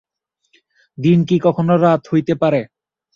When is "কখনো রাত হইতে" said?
1.39-2.33